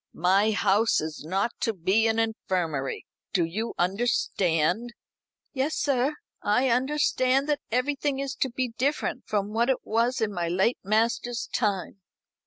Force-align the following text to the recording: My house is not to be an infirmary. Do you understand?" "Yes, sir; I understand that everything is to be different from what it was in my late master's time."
My 0.15 0.49
house 0.49 0.99
is 0.99 1.23
not 1.23 1.51
to 1.59 1.73
be 1.73 2.07
an 2.07 2.17
infirmary. 2.17 3.05
Do 3.33 3.45
you 3.45 3.75
understand?" 3.77 4.95
"Yes, 5.53 5.75
sir; 5.77 6.15
I 6.41 6.69
understand 6.71 7.47
that 7.49 7.61
everything 7.69 8.17
is 8.17 8.33
to 8.37 8.49
be 8.49 8.69
different 8.79 9.27
from 9.27 9.53
what 9.53 9.69
it 9.69 9.85
was 9.85 10.19
in 10.19 10.33
my 10.33 10.47
late 10.47 10.79
master's 10.83 11.45
time." 11.53 12.01